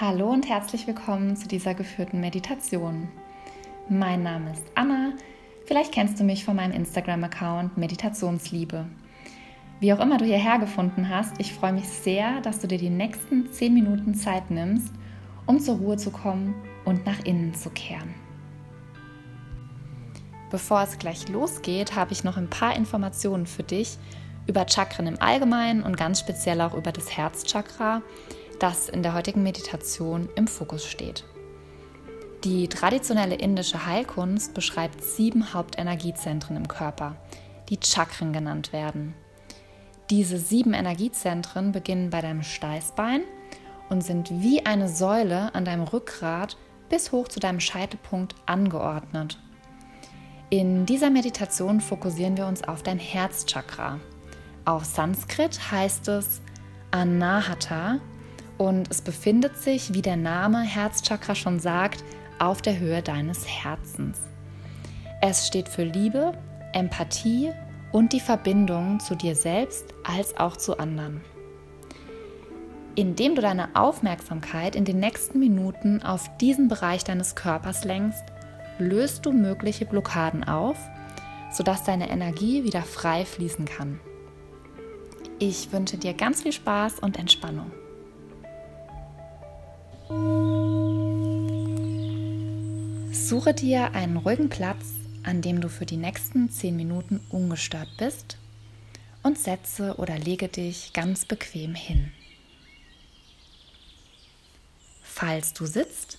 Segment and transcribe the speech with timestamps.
[0.00, 3.08] Hallo und herzlich willkommen zu dieser geführten Meditation.
[3.88, 5.14] Mein Name ist Anna.
[5.64, 8.86] Vielleicht kennst du mich von meinem Instagram-Account Meditationsliebe.
[9.80, 12.90] Wie auch immer du hierher gefunden hast, ich freue mich sehr, dass du dir die
[12.90, 14.92] nächsten 10 Minuten Zeit nimmst,
[15.46, 16.54] um zur Ruhe zu kommen
[16.84, 18.14] und nach innen zu kehren.
[20.52, 23.98] Bevor es gleich losgeht, habe ich noch ein paar Informationen für dich
[24.46, 28.02] über Chakren im Allgemeinen und ganz speziell auch über das Herzchakra,
[28.58, 31.24] das in der heutigen Meditation im Fokus steht.
[32.44, 37.16] Die traditionelle indische Heilkunst beschreibt sieben Hauptenergiezentren im Körper,
[37.68, 39.14] die Chakren genannt werden.
[40.10, 43.22] Diese sieben Energiezentren beginnen bei deinem Steißbein
[43.88, 46.56] und sind wie eine Säule an deinem Rückgrat
[46.88, 49.38] bis hoch zu deinem Scheitelpunkt angeordnet.
[50.50, 54.00] In dieser Meditation fokussieren wir uns auf dein Herzchakra.
[54.64, 56.40] Auf Sanskrit heißt es
[56.90, 58.00] Anahata
[58.58, 62.04] und es befindet sich, wie der Name Herzchakra schon sagt,
[62.38, 64.18] auf der Höhe deines Herzens.
[65.20, 66.32] Es steht für Liebe,
[66.72, 67.52] Empathie
[67.92, 71.22] und die Verbindung zu dir selbst als auch zu anderen.
[72.94, 78.24] Indem du deine Aufmerksamkeit in den nächsten Minuten auf diesen Bereich deines Körpers lenkst,
[78.78, 80.76] löst du mögliche Blockaden auf,
[81.52, 84.00] sodass deine Energie wieder frei fließen kann.
[85.38, 87.70] Ich wünsche dir ganz viel Spaß und Entspannung.
[93.12, 94.86] Suche dir einen ruhigen Platz,
[95.22, 98.38] an dem du für die nächsten 10 Minuten ungestört bist
[99.22, 102.10] und setze oder lege dich ganz bequem hin.
[105.02, 106.18] Falls du sitzt,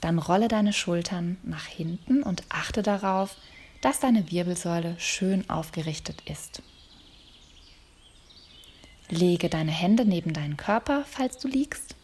[0.00, 3.36] dann rolle deine Schultern nach hinten und achte darauf,
[3.80, 6.62] dass deine Wirbelsäule schön aufgerichtet ist.
[9.08, 11.96] Lege deine Hände neben deinen Körper, falls du liegst,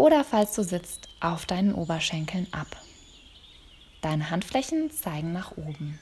[0.00, 2.68] oder falls du sitzt, auf deinen Oberschenkeln ab.
[4.00, 5.98] Deine Handflächen zeigen nach oben.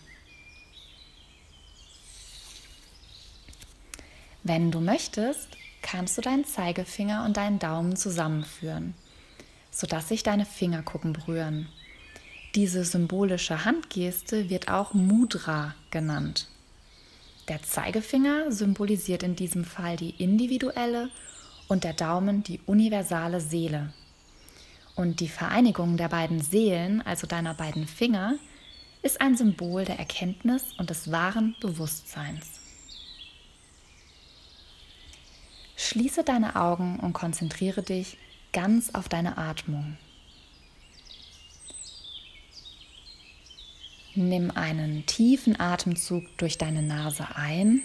[4.45, 5.49] Wenn du möchtest,
[5.83, 8.95] kannst du deinen Zeigefinger und deinen Daumen zusammenführen,
[9.73, 11.69] sodass sich deine Fingerkuppen berühren.
[12.55, 16.47] Diese symbolische Handgeste wird auch Mudra genannt.
[17.49, 21.11] Der Zeigefinger symbolisiert in diesem Fall die individuelle
[21.69, 23.93] und der Daumen die universale Seele.
[24.97, 28.35] Und die Vereinigung der beiden Seelen, also deiner beiden Finger,
[29.03, 32.61] ist ein Symbol der Erkenntnis und des wahren Bewusstseins.
[35.77, 38.19] Schließe deine Augen und konzentriere dich
[38.53, 39.97] ganz auf deine Atmung.
[44.17, 47.83] Nimm einen tiefen Atemzug durch deine Nase ein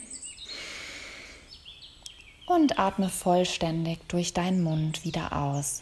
[2.53, 5.81] und atme vollständig durch deinen Mund wieder aus.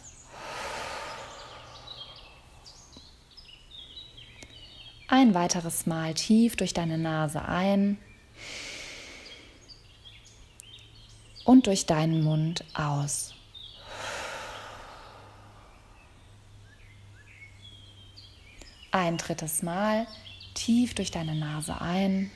[5.08, 7.98] Ein weiteres Mal tief durch deine Nase ein
[11.44, 13.34] und durch deinen Mund aus.
[18.90, 20.06] Ein drittes Mal
[20.54, 22.30] tief durch deine Nase ein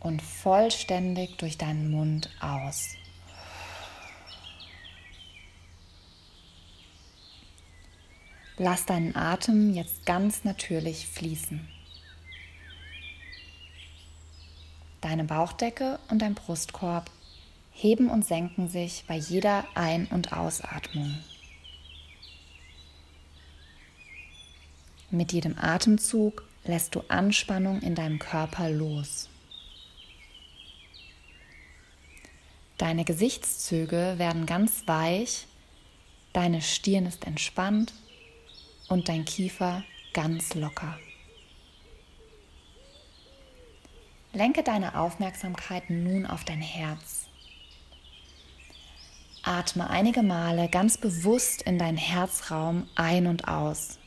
[0.00, 2.90] und vollständig durch deinen Mund aus.
[8.56, 11.68] Lass deinen Atem jetzt ganz natürlich fließen.
[15.00, 17.08] Deine Bauchdecke und dein Brustkorb
[17.70, 21.16] heben und senken sich bei jeder Ein- und Ausatmung.
[25.10, 29.28] Mit jedem Atemzug lässt du Anspannung in deinem Körper los.
[32.78, 35.46] Deine Gesichtszüge werden ganz weich,
[36.32, 37.92] deine Stirn ist entspannt
[38.88, 39.82] und dein Kiefer
[40.14, 40.96] ganz locker.
[44.32, 47.26] Lenke deine Aufmerksamkeit nun auf dein Herz.
[49.42, 53.98] Atme einige Male ganz bewusst in deinen Herzraum ein und aus.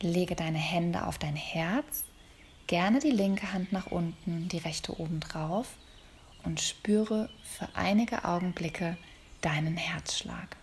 [0.00, 2.04] Lege deine Hände auf dein Herz,
[2.66, 5.68] gerne die linke Hand nach unten, die rechte oben drauf
[6.42, 8.96] und spüre für einige Augenblicke
[9.42, 10.56] deinen Herzschlag.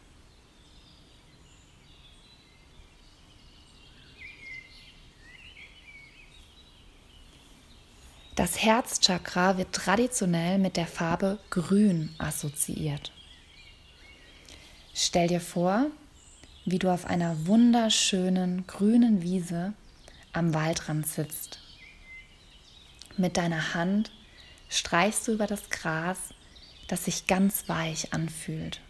[8.36, 13.12] Das Herzchakra wird traditionell mit der Farbe Grün assoziiert.
[14.94, 15.88] Stell dir vor,
[16.68, 19.72] wie du auf einer wunderschönen grünen Wiese
[20.34, 21.60] am Waldrand sitzt.
[23.16, 24.12] Mit deiner Hand
[24.68, 26.18] streichst du über das Gras,
[26.90, 28.82] das sich ganz weich anfühlt.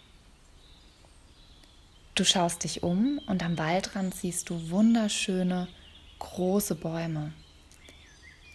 [2.15, 5.67] Du schaust dich um und am Waldrand siehst du wunderschöne,
[6.17, 7.31] große Bäume.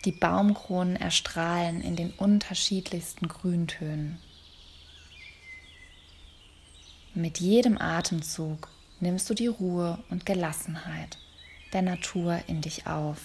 [0.05, 4.19] Die Baumkronen erstrahlen in den unterschiedlichsten Grüntönen.
[7.15, 8.69] Mit jedem Atemzug
[9.03, 11.19] nimmst du die Ruhe und Gelassenheit
[11.73, 13.19] der Natur in dich auf.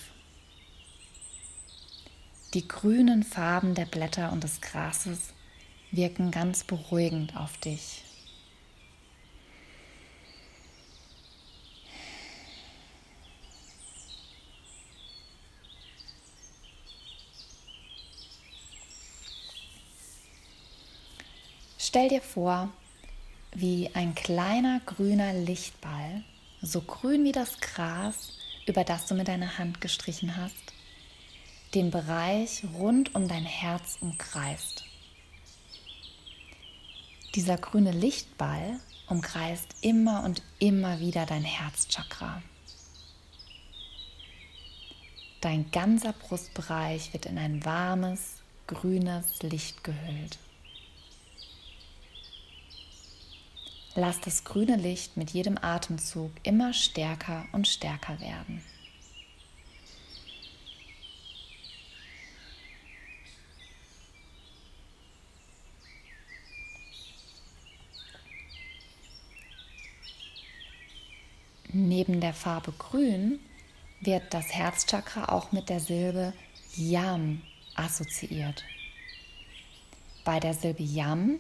[2.56, 5.34] Die grünen Farben der Blätter und des Grases
[5.92, 8.04] wirken ganz beruhigend auf dich.
[21.78, 22.72] Stell dir vor,
[23.60, 26.24] wie ein kleiner grüner Lichtball,
[26.62, 28.38] so grün wie das Gras,
[28.68, 30.74] über das du mit deiner Hand gestrichen hast,
[31.74, 34.86] den Bereich rund um dein Herz umkreist.
[37.34, 42.44] Dieser grüne Lichtball umkreist immer und immer wieder dein Herzchakra.
[45.42, 48.36] Dein ganzer Brustbereich wird in ein warmes,
[48.68, 50.38] grünes Licht gehüllt.
[54.00, 58.62] Lass das grüne Licht mit jedem Atemzug immer stärker und stärker werden.
[71.74, 73.40] Neben der Farbe Grün
[74.02, 76.34] wird das Herzchakra auch mit der Silbe
[76.76, 77.42] Yam
[77.74, 78.64] assoziiert.
[80.24, 81.40] Bei der Silbe Yam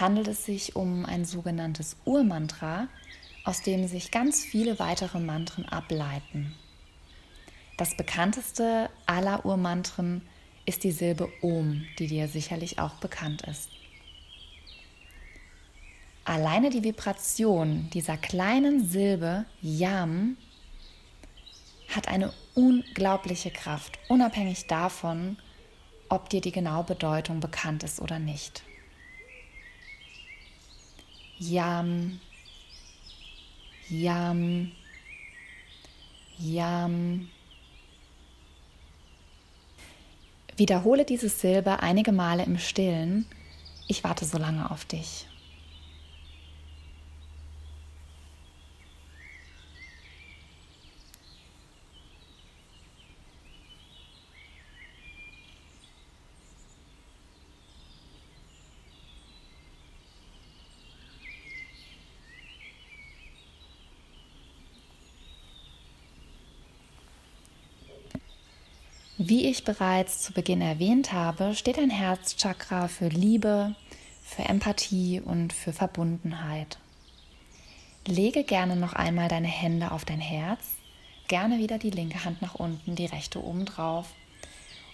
[0.00, 2.88] handelt es sich um ein sogenanntes Urmantra,
[3.44, 6.54] aus dem sich ganz viele weitere Mantren ableiten.
[7.76, 10.22] Das bekannteste aller Urmantren
[10.64, 13.68] ist die Silbe Om, die dir sicherlich auch bekannt ist.
[16.24, 20.38] Alleine die Vibration dieser kleinen Silbe Yam
[21.94, 25.36] hat eine unglaubliche Kraft, unabhängig davon,
[26.08, 28.62] ob dir die genaue Bedeutung bekannt ist oder nicht.
[31.38, 32.20] Yam,
[33.88, 34.72] Yam,
[36.38, 37.28] Yam.
[40.56, 43.26] Wiederhole diese Silbe einige Male im Stillen.
[43.88, 45.26] Ich warte so lange auf dich.
[69.34, 73.74] Wie ich bereits zu Beginn erwähnt habe, steht ein Herzchakra für Liebe,
[74.22, 76.78] für Empathie und für Verbundenheit.
[78.06, 80.60] Lege gerne noch einmal deine Hände auf dein Herz,
[81.26, 84.06] gerne wieder die linke Hand nach unten, die rechte oben drauf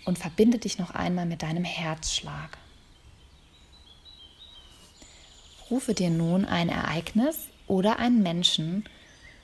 [0.06, 2.56] und verbinde dich noch einmal mit deinem Herzschlag.
[5.70, 8.88] Rufe dir nun ein Ereignis oder einen Menschen,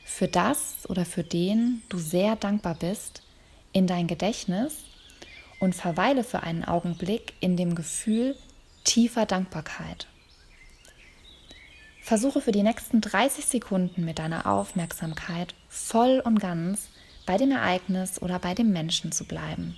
[0.06, 3.22] für das oder für den du sehr dankbar bist,
[3.74, 4.86] in dein Gedächtnis
[5.60, 8.36] und verweile für einen Augenblick in dem Gefühl
[8.84, 10.06] tiefer Dankbarkeit.
[12.02, 16.88] Versuche für die nächsten 30 Sekunden mit deiner Aufmerksamkeit voll und ganz
[17.26, 19.76] bei dem Ereignis oder bei dem Menschen zu bleiben.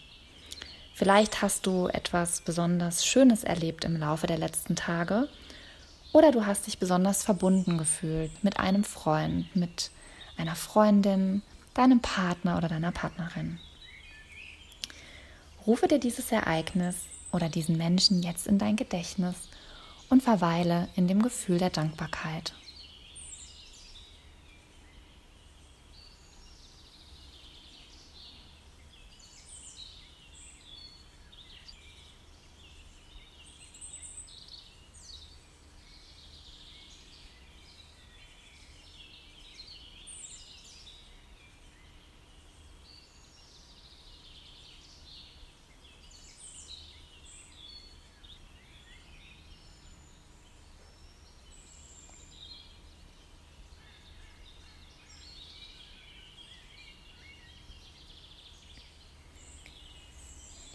[0.95, 5.29] Vielleicht hast du etwas besonders Schönes erlebt im Laufe der letzten Tage
[6.13, 9.91] oder du hast dich besonders verbunden gefühlt mit einem Freund, mit
[10.37, 11.43] einer Freundin,
[11.75, 13.59] deinem Partner oder deiner Partnerin.
[15.69, 16.97] Rufe dir dieses Ereignis
[17.31, 19.35] oder diesen Menschen jetzt in dein Gedächtnis
[20.09, 22.55] und verweile in dem Gefühl der Dankbarkeit.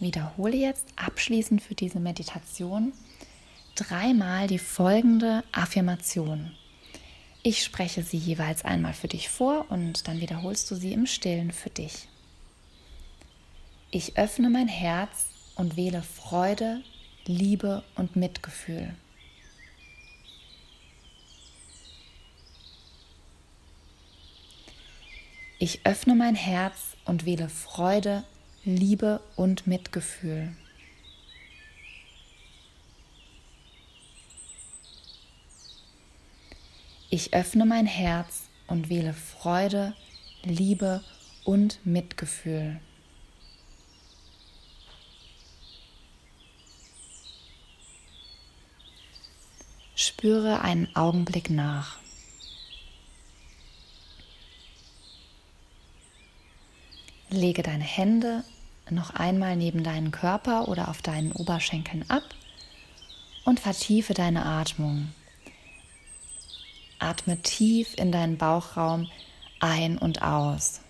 [0.04, 2.94] Wiederhole jetzt abschließend für diese Meditation
[3.76, 6.52] dreimal die folgende Affirmation.
[7.42, 11.52] Ich spreche sie jeweils einmal für dich vor und dann wiederholst du sie im Stillen
[11.52, 12.08] für dich.
[13.92, 16.82] Ich öffne mein Herz und wähle Freude,
[17.26, 18.96] Liebe und Mitgefühl.
[25.60, 28.24] Ich öffne mein Herz und wähle Freude,
[28.66, 30.56] Liebe und Mitgefühl.
[37.10, 39.94] Ich öffne mein Herz und wähle Freude,
[40.44, 41.04] Liebe
[41.44, 42.80] und Mitgefühl.
[49.94, 52.00] Spüre einen Augenblick nach.
[57.30, 58.46] Lege deine Hände
[58.90, 62.24] noch einmal neben deinen Körper oder auf deinen Oberschenkeln ab
[63.46, 65.10] und vertiefe deine Atmung.
[67.00, 69.10] Atme tief in deinen Bauchraum
[69.60, 70.82] ein und aus.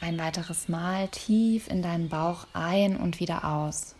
[0.00, 3.94] Ein weiteres Mal tief in deinen Bauch ein und wieder aus.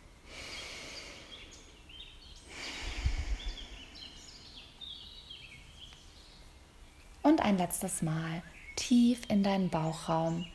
[7.23, 8.43] Und ein letztes Mal
[8.77, 10.47] tief in deinen Bauchraum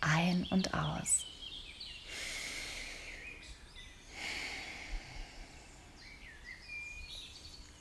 [0.00, 1.26] ein und aus.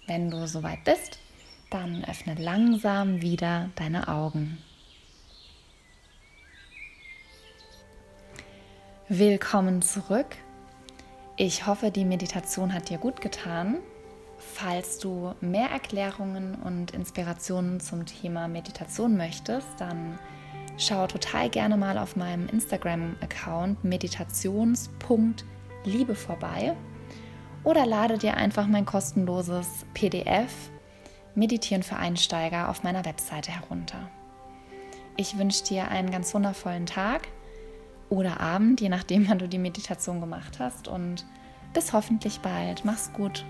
[0.08, 1.20] Wenn du soweit bist,
[1.70, 4.58] dann öffne langsam wieder deine Augen.
[9.10, 10.38] Willkommen zurück.
[11.38, 13.78] Ich hoffe, die Meditation hat dir gut getan.
[14.52, 20.20] Falls du mehr Erklärungen und Inspirationen zum Thema Meditation möchtest, dann
[20.78, 26.76] schau total gerne mal auf meinem Instagram-Account meditations.liebe vorbei
[27.64, 30.52] oder lade dir einfach mein kostenloses PDF
[31.36, 34.10] Meditieren für Einsteiger auf meiner Webseite herunter.
[35.18, 37.28] Ich wünsche dir einen ganz wundervollen Tag
[38.10, 41.26] oder Abend, je nachdem, wann du die Meditation gemacht hast und
[41.74, 42.86] bis hoffentlich bald.
[42.86, 43.46] Mach's gut.